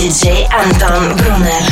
[0.00, 1.62] Диджей Антон Брунер.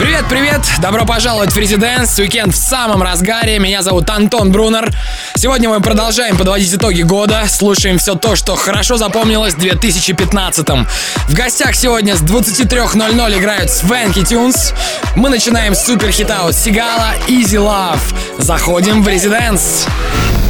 [0.00, 0.60] Привет, привет!
[0.80, 2.18] Добро пожаловать в Residence.
[2.18, 3.60] Уикенд в самом разгаре.
[3.60, 4.92] Меня зовут Антон Брунер.
[5.36, 7.44] Сегодня мы продолжаем подводить итоги года.
[7.46, 10.86] Слушаем все то, что хорошо запомнилось в 2015 -м.
[11.28, 14.74] В гостях сегодня с 23.00 играют Swanky Tunes.
[15.14, 18.00] Мы начинаем с супер хита от Sigala Easy Love.
[18.38, 19.86] Заходим в Residence.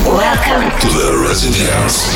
[0.07, 2.07] Welcome to the Residence.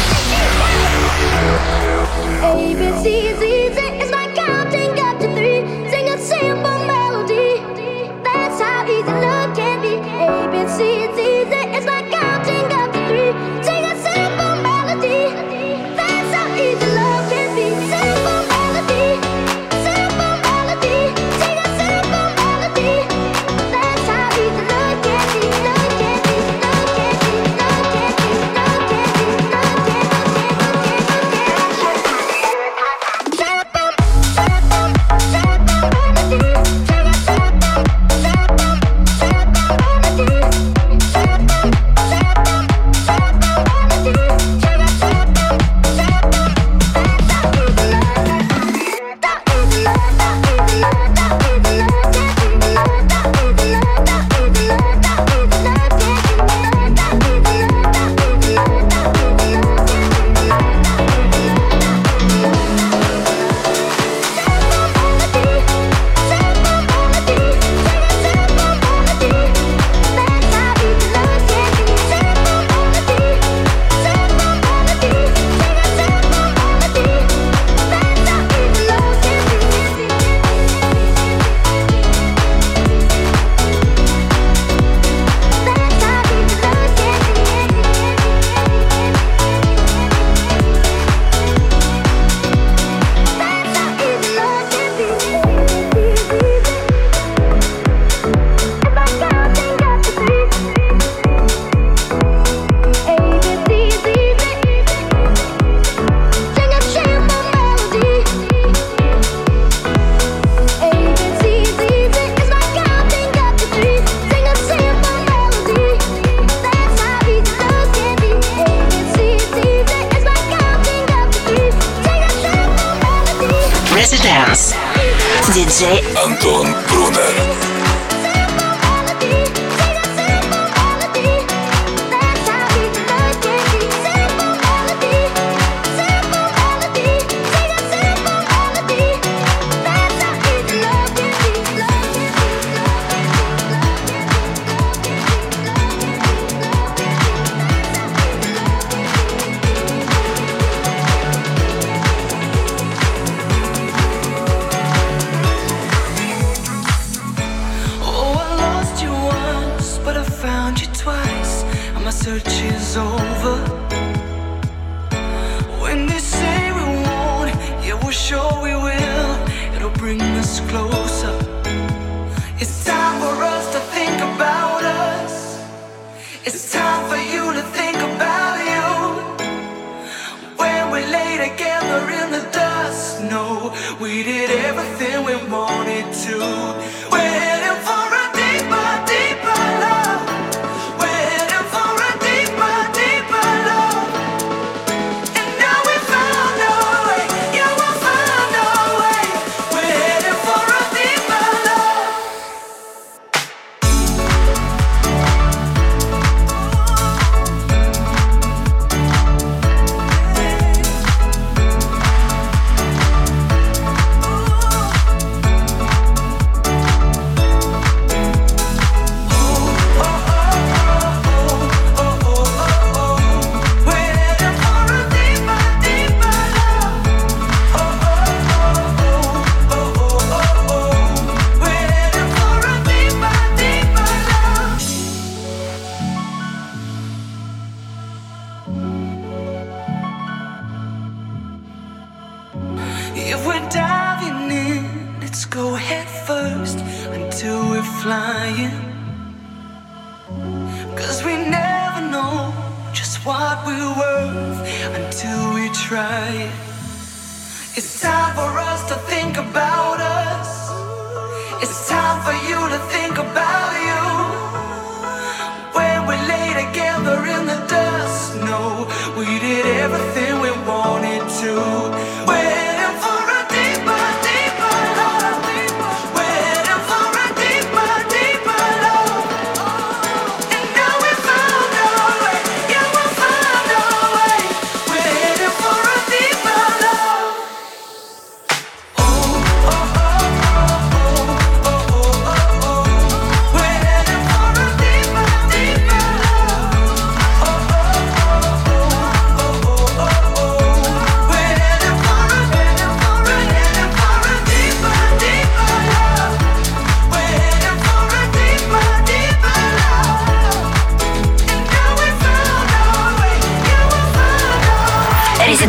[315.54, 315.68] Crazy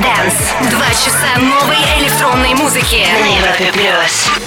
[0.72, 4.45] Два часа новой электронной музыки на Европе Плюс.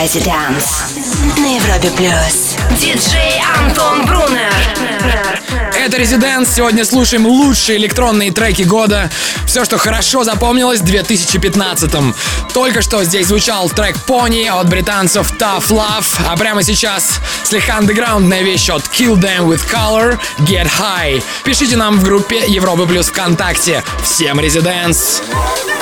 [0.00, 0.98] Residence
[1.36, 2.56] на Европе Плюс.
[2.80, 4.50] Диджей Антон Брунер.
[5.76, 6.48] Это Резиденс.
[6.54, 9.10] Сегодня слушаем лучшие электронные треки года.
[9.44, 12.14] Все, что хорошо запомнилось в 2015-м.
[12.54, 16.06] Только что здесь звучал трек Pony от британцев Tough Love.
[16.26, 21.22] А прямо сейчас слегка андеграундная вещь от Kill Them With Color Get High.
[21.44, 23.84] Пишите нам в группе Европы Плюс ВКонтакте.
[24.02, 25.20] Всем Резиденс.
[25.20, 25.79] Резиденс.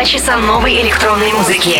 [0.00, 1.78] Два часа новой электронной музыки.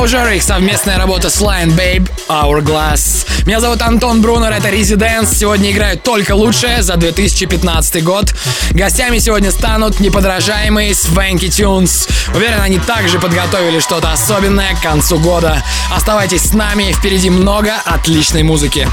[0.00, 3.26] Disclosure, их совместная работа с Lion Babe, Hourglass.
[3.44, 5.34] Меня зовут Антон Брунер, это Residents.
[5.34, 8.32] Сегодня играют только лучшее за 2015 год.
[8.70, 12.10] Гостями сегодня станут неподражаемые Swanky Tunes.
[12.34, 15.62] Уверен, они также подготовили что-то особенное к концу года.
[15.94, 18.88] Оставайтесь с нами, впереди много отличной музыки.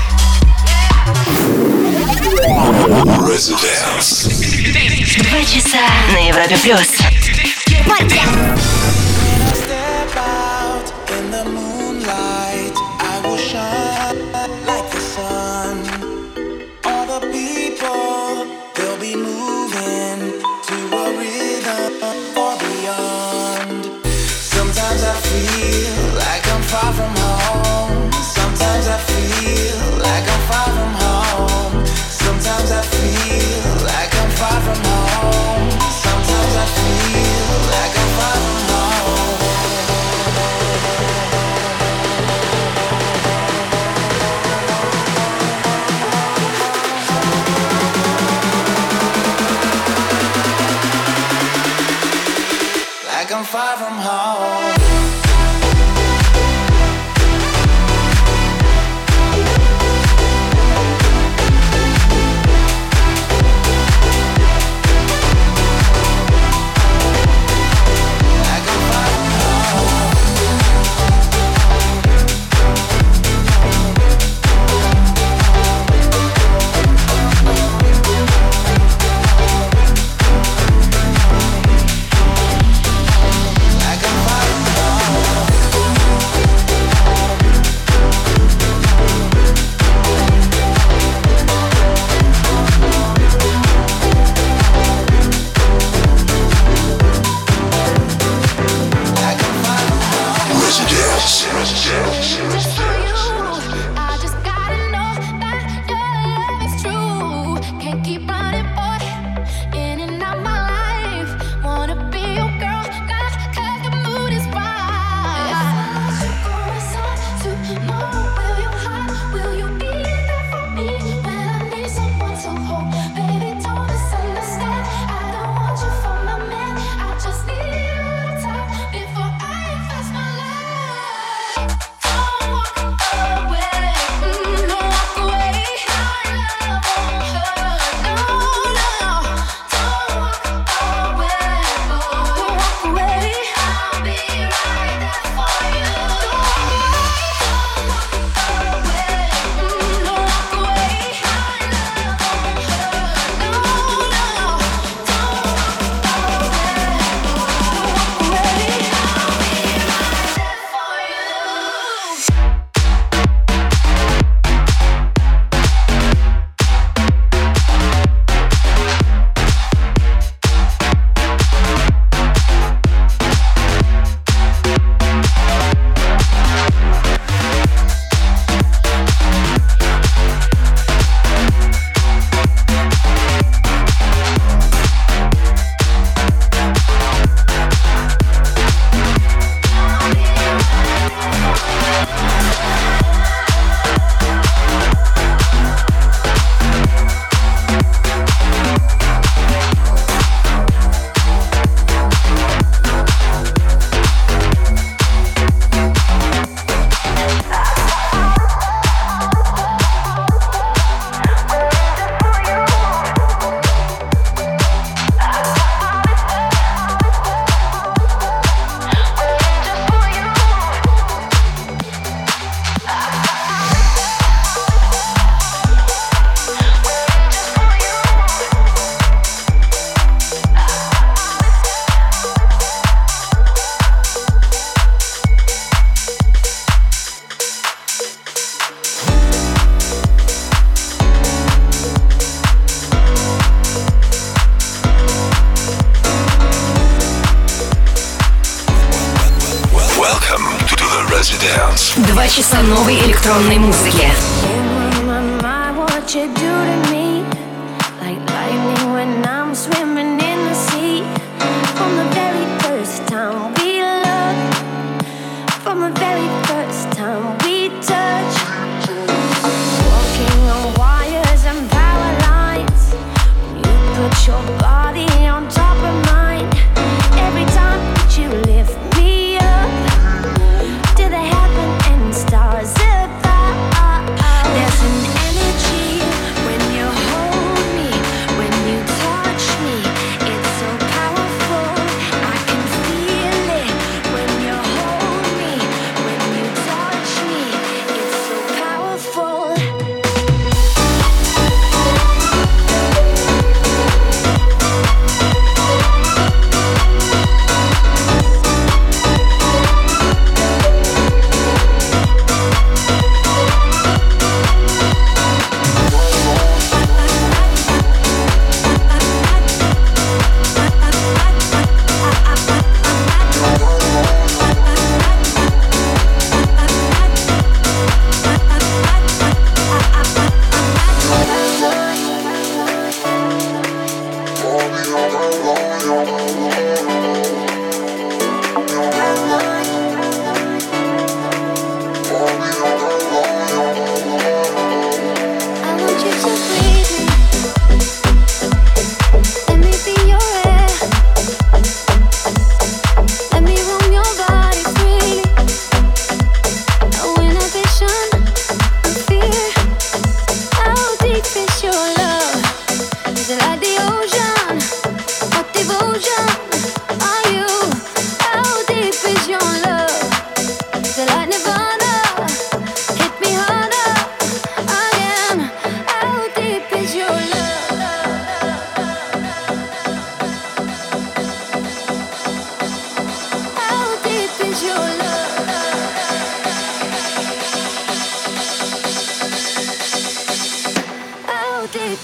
[3.15, 3.37] Два
[5.45, 6.97] часа на Европе плюс.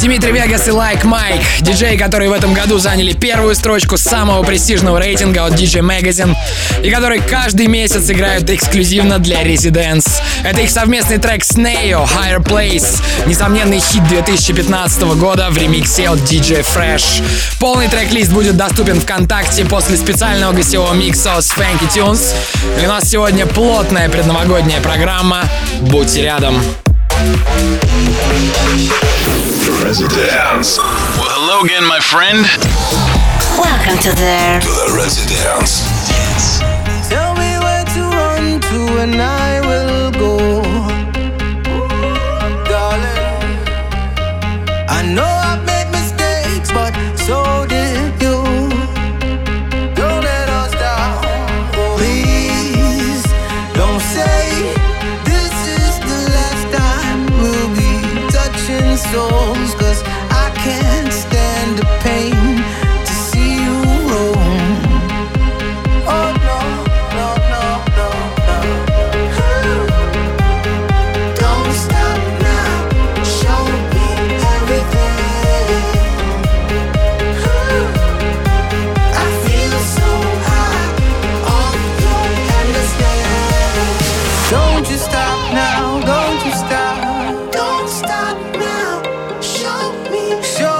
[0.01, 4.43] Дмитрий Вегас и Лайк like Майк, диджей, которые в этом году заняли первую строчку самого
[4.43, 6.35] престижного рейтинга от DJ Magazine
[6.83, 10.09] и которые каждый месяц играют эксклюзивно для Residents.
[10.43, 16.19] Это их совместный трек с Neo, Higher Place, несомненный хит 2015 года в ремиксе от
[16.19, 17.23] DJ Fresh.
[17.59, 22.33] Полный трек-лист будет доступен ВКонтакте после специального гостевого микса с Funky Tunes.
[22.81, 25.43] И у нас сегодня плотная предновогодняя программа.
[25.81, 26.59] Будьте рядом.
[27.23, 29.10] Thank you
[29.83, 30.77] Residence.
[30.77, 32.45] Well, hello again, my friend.
[33.57, 35.81] Welcome to the to the residence.
[37.09, 38.77] Tell me where to run to
[90.39, 90.70] Все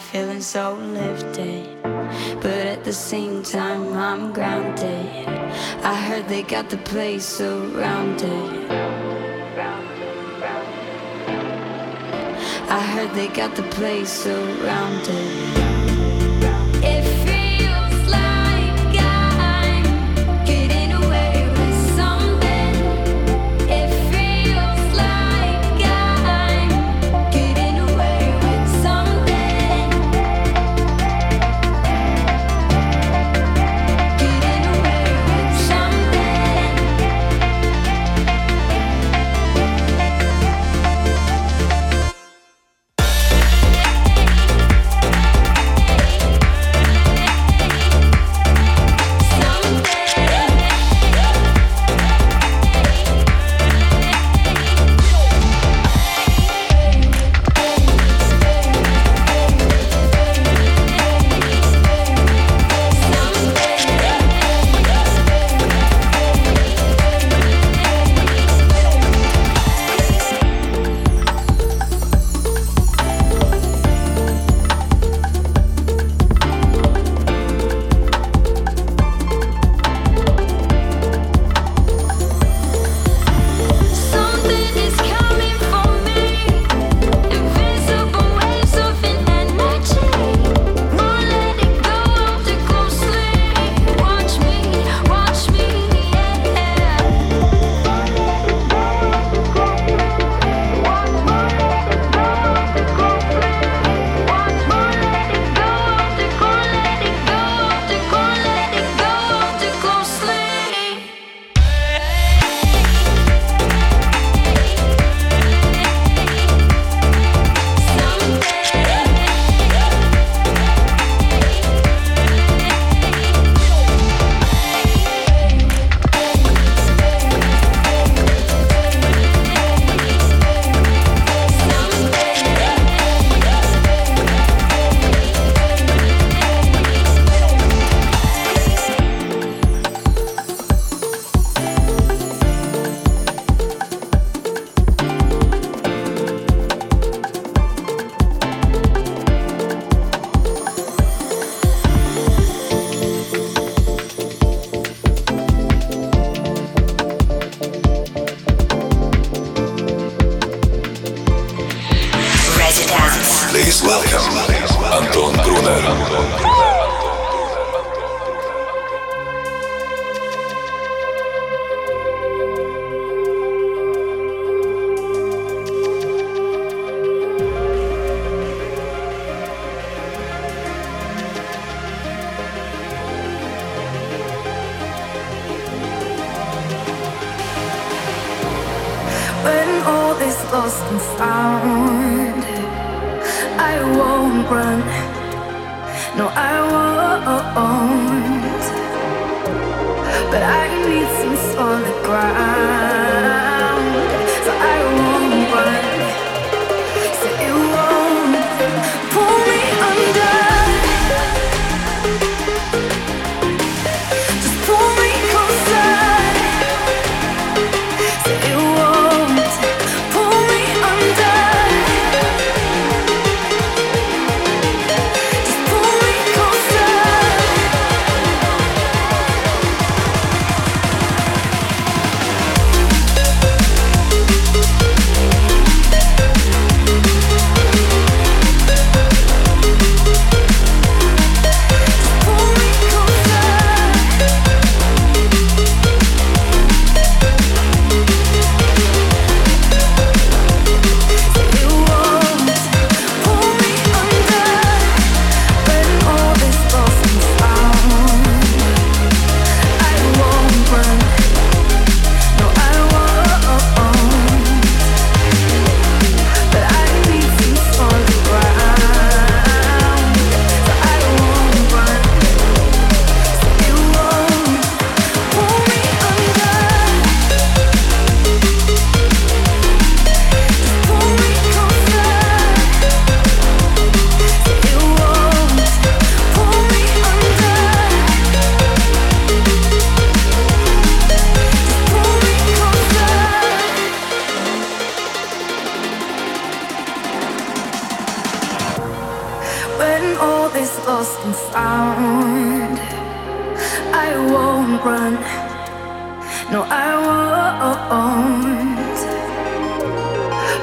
[0.00, 1.82] feeling so lifted.
[2.42, 5.28] But at the same time, I'm grounded.
[5.84, 8.70] I heard they got the place surrounded.
[12.68, 15.59] I heard they got the place surrounded.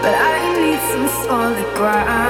[0.02, 2.27] but I need some solid ground.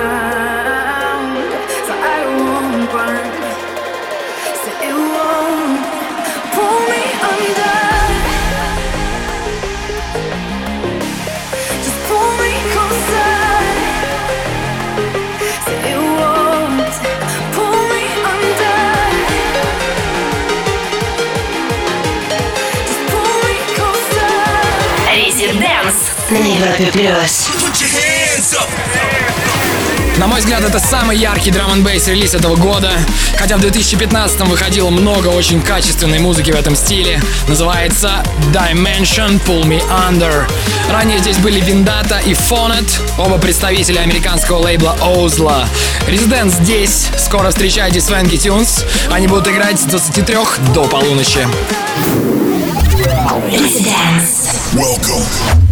[26.30, 27.49] на Европе Плюс.
[30.17, 32.91] На мой взгляд, это самый яркий драм н бейс релиз этого года.
[33.38, 37.21] Хотя в 2015 выходило много очень качественной музыки в этом стиле.
[37.47, 40.43] Называется Dimension Pull Me Under.
[40.91, 45.67] Ранее здесь были Виндата и Фонет, оба представителя американского лейбла Озла.
[46.07, 47.07] Резидент здесь.
[47.17, 48.84] Скоро встречайте Свенки Тюнс.
[49.11, 50.36] Они будут играть с 23
[50.73, 51.47] до полуночи.
[53.49, 54.47] Residence.
[54.73, 55.66] Welcome.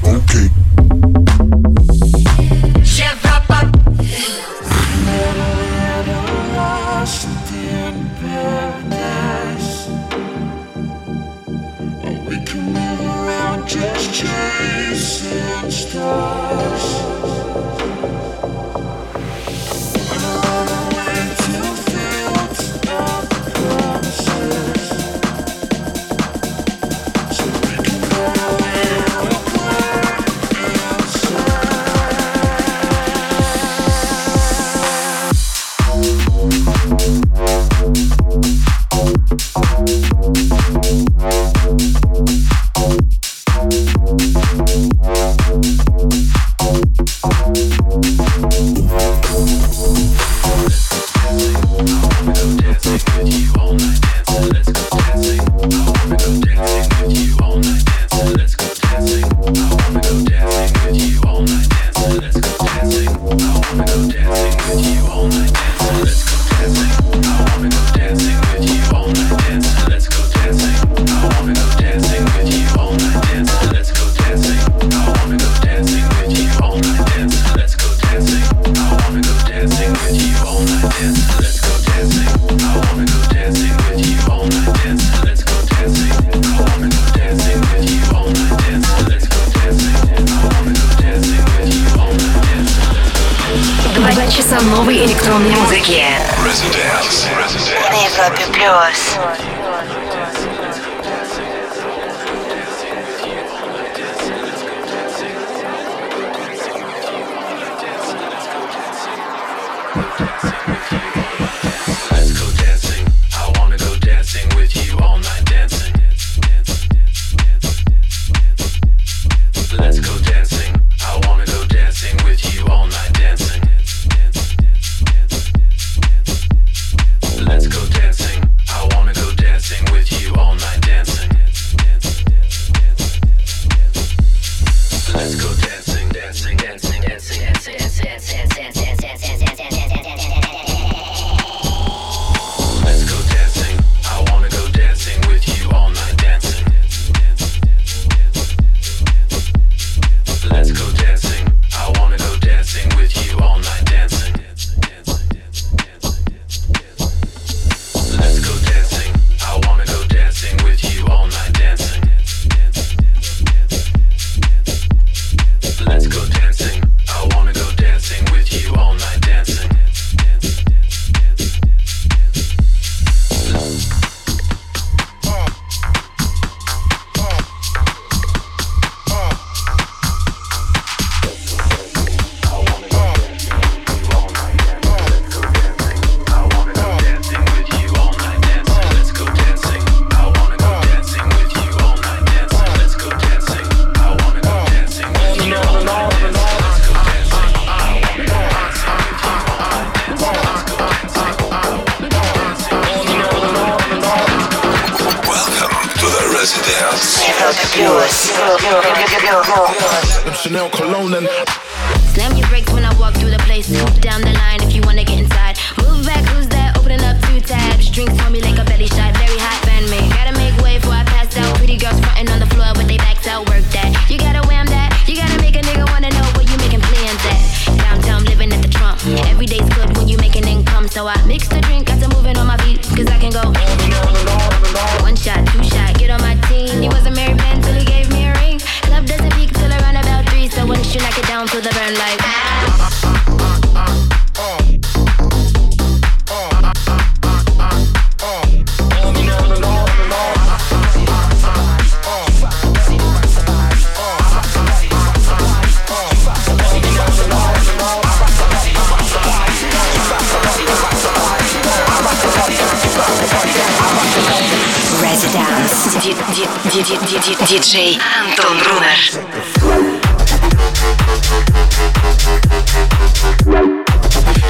[267.65, 270.05] Диджей Антон Брунер.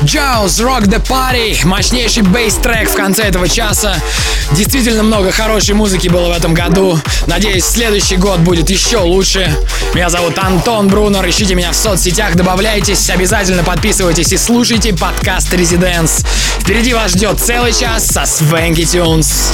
[0.02, 1.66] Jaws Rock the Party.
[1.66, 3.96] Мощнейший бейс-трек в конце этого часа.
[4.52, 7.00] Действительно много хорошей музыки было в этом году.
[7.26, 9.50] Надеюсь, следующий год будет еще лучше.
[9.94, 11.26] Меня зовут Антон Брунер.
[11.30, 16.26] Ищите меня в соцсетях, добавляйтесь, обязательно подписывайтесь и слушайте подкаст Residence.
[16.60, 19.54] Впереди вас ждет целый час со Swanky Tunes.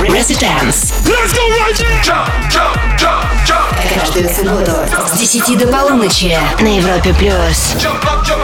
[0.00, 0.89] Residence.
[1.04, 2.02] Let's go right there!
[2.02, 3.70] Jump, jump, jump, jump.
[3.94, 4.72] Каждую субботу
[5.06, 7.14] с 10 до полуночи на Европе+.
[7.14, 7.74] плюс.
[7.76, 8.40] Jump up, jump